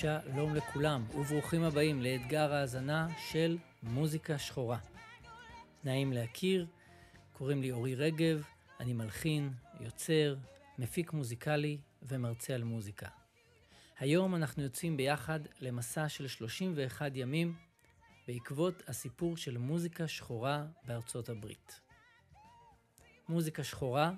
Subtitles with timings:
[0.00, 4.78] שלום לכולם, וברוכים הבאים לאתגר ההאזנה של מוזיקה שחורה.
[5.84, 6.66] נעים להכיר,
[7.32, 8.42] קוראים לי אורי רגב,
[8.80, 10.36] אני מלחין, יוצר,
[10.78, 13.08] מפיק מוזיקלי ומרצה על מוזיקה.
[13.98, 17.54] היום אנחנו יוצאים ביחד למסע של 31 ימים
[18.28, 21.80] בעקבות הסיפור של מוזיקה שחורה בארצות הברית.
[23.28, 24.12] מוזיקה שחורה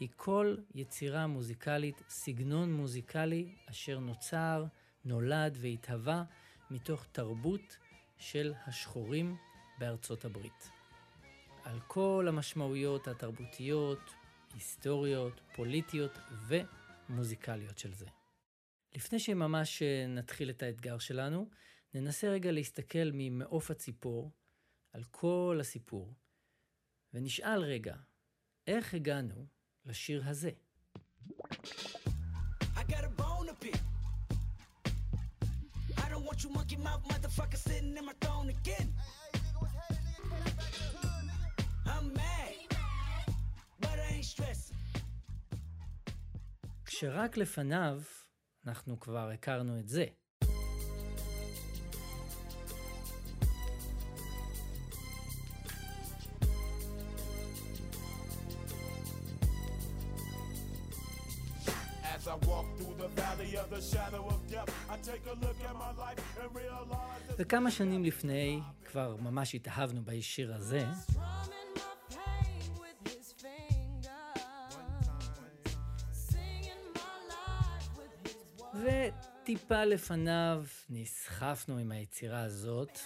[0.00, 4.64] היא כל יצירה מוזיקלית, סגנון מוזיקלי אשר נוצר,
[5.04, 6.24] נולד והתהווה
[6.70, 7.76] מתוך תרבות
[8.18, 9.36] של השחורים
[9.78, 10.70] בארצות הברית.
[11.64, 14.14] על כל המשמעויות התרבותיות,
[14.54, 18.06] היסטוריות, פוליטיות ומוזיקליות של זה.
[18.94, 21.50] לפני שממש נתחיל את האתגר שלנו,
[21.94, 24.32] ננסה רגע להסתכל ממעוף הציפור
[24.92, 26.14] על כל הסיפור,
[27.14, 27.96] ונשאל רגע,
[28.66, 29.46] איך הגענו
[29.84, 30.50] לשיר הזה?
[46.84, 48.02] כשרק לפניו
[48.66, 50.06] אנחנו כבר הכרנו את זה.
[67.38, 70.84] וכמה שנים לפני, כבר ממש התאהבנו בשיר הזה.
[78.74, 82.98] וטיפה לפניו נסחפנו עם היצירה הזאת.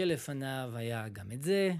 [0.00, 1.72] כשלפניו היה גם את זה.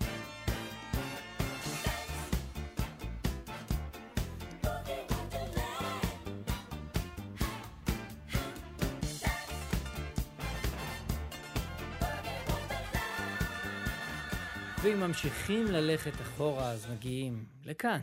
[14.83, 18.01] ואם ממשיכים ללכת אחורה אז מגיעים לכאן.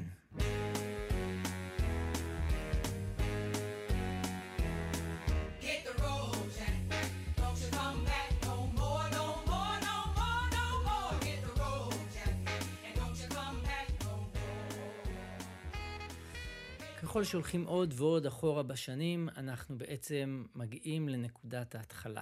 [17.01, 22.21] ככל שהולכים עוד ועוד אחורה בשנים, אנחנו בעצם מגיעים לנקודת ההתחלה,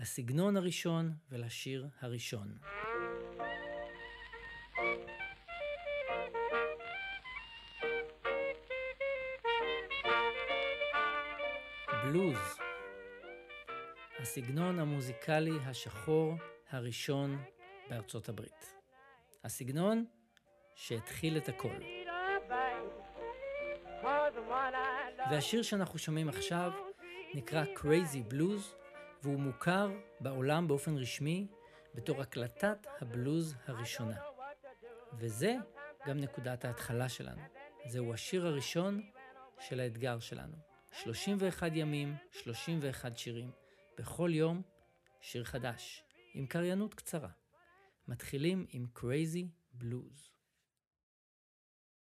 [0.00, 2.58] לסגנון הראשון ולשיר הראשון.
[12.04, 12.38] בלוז,
[14.18, 16.34] הסגנון המוזיקלי השחור
[16.70, 17.38] הראשון
[17.90, 18.74] בארצות הברית.
[19.44, 20.04] הסגנון
[20.74, 22.03] שהתחיל את הכל.
[25.30, 26.72] והשיר שאנחנו שומעים עכשיו
[27.34, 28.74] נקרא Crazy Blues,
[29.22, 29.90] והוא מוכר
[30.20, 31.46] בעולם באופן רשמי
[31.94, 34.16] בתור הקלטת הבלוז הראשונה.
[35.18, 35.56] וזה
[36.06, 37.42] גם נקודת ההתחלה שלנו.
[37.86, 39.02] זהו השיר הראשון
[39.60, 40.56] של האתגר שלנו.
[40.92, 43.50] 31 ימים, 31 שירים.
[43.98, 44.62] בכל יום
[45.20, 47.28] שיר חדש, עם קריינות קצרה.
[48.08, 49.46] מתחילים עם Crazy
[49.82, 50.33] Blues.